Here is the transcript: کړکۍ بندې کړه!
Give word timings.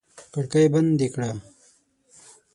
کړکۍ 0.33 0.65
بندې 0.73 1.07
کړه! 1.13 1.29